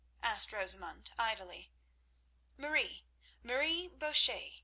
asked 0.23 0.51
Rosamund 0.51 1.11
idly. 1.19 1.71
"Marie—Marie 2.57 3.87
Bouchet. 3.87 4.53